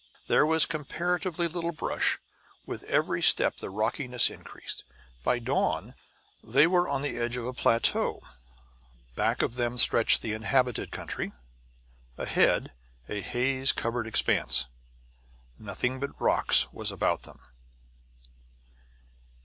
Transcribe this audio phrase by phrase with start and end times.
[0.25, 4.83] There was comparatively little brush; and with every step the rockiness increased.
[5.23, 5.93] By dawn
[6.43, 8.19] they were on the edge of a plateau;
[9.13, 11.31] back of them stretched the inhabited country;
[12.17, 12.71] ahead,
[13.07, 14.65] a haze covered expanse.
[15.59, 17.37] Nothing but rocks was about them.